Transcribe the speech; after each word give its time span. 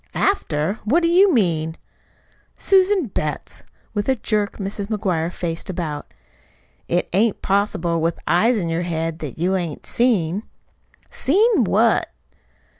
"After! 0.15 0.79
What 0.83 1.03
do 1.03 1.09
you 1.09 1.31
mean?" 1.31 1.77
"Susan 2.57 3.05
Betts!" 3.05 3.61
With 3.93 4.09
a 4.09 4.15
jerk 4.15 4.57
Mrs. 4.57 4.87
McGuire 4.87 5.31
faced 5.31 5.69
about. 5.69 6.11
"It 6.87 7.07
ain't 7.13 7.43
possible, 7.43 8.01
with 8.01 8.17
eyes 8.25 8.57
in 8.57 8.67
your 8.67 8.81
head, 8.81 9.19
that 9.19 9.37
you 9.37 9.53
hain't 9.53 9.85
seen!" 9.85 10.41
"Seen 11.11 11.65
what?" 11.65 12.07